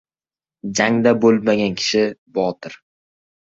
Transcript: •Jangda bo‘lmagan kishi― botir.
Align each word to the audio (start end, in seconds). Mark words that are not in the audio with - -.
•Jangda 0.79 1.13
bo‘lmagan 1.27 1.77
kishi― 1.85 2.05
botir. 2.41 2.83